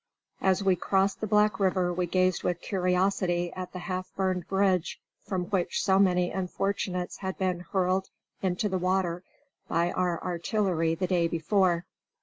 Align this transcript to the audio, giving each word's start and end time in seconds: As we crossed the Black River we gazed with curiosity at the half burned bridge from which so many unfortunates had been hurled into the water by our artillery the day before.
As 0.41 0.63
we 0.63 0.75
crossed 0.75 1.21
the 1.21 1.27
Black 1.27 1.59
River 1.59 1.93
we 1.93 2.07
gazed 2.07 2.41
with 2.41 2.59
curiosity 2.59 3.53
at 3.53 3.71
the 3.71 3.77
half 3.77 4.09
burned 4.15 4.47
bridge 4.47 4.99
from 5.27 5.43
which 5.51 5.83
so 5.83 5.99
many 5.99 6.31
unfortunates 6.31 7.17
had 7.17 7.37
been 7.37 7.59
hurled 7.71 8.09
into 8.41 8.67
the 8.67 8.79
water 8.79 9.23
by 9.67 9.91
our 9.91 10.19
artillery 10.23 10.95
the 10.95 11.05
day 11.05 11.27
before. 11.27 11.85